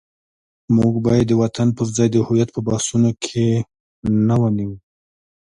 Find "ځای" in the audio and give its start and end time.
1.95-2.07